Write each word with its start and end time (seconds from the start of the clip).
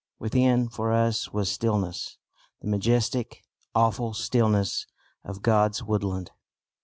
Within 0.17 0.67
for 0.67 0.91
us 0.91 1.31
was 1.31 1.51
stillness 1.51 2.17
the 2.59 2.67
majestic, 2.67 3.43
awful 3.75 4.15
stillness 4.15 4.87
of 5.23 5.43
God's 5.43 5.83
woodland. 5.83 6.31